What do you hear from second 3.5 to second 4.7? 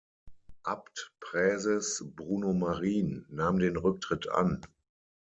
den Rücktritt an.